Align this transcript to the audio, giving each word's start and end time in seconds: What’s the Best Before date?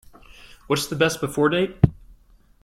What’s 0.65 0.87
the 0.87 0.95
Best 0.95 1.21
Before 1.21 1.49
date? 1.49 1.77